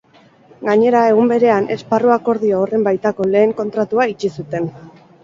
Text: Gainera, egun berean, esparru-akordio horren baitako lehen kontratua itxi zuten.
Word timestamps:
Gainera, 0.67 1.01
egun 1.11 1.27
berean, 1.31 1.67
esparru-akordio 1.75 2.63
horren 2.63 2.87
baitako 2.87 3.29
lehen 3.35 3.53
kontratua 3.61 4.09
itxi 4.15 4.33
zuten. 4.39 4.67